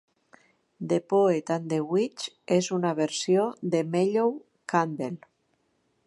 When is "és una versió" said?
2.55-3.45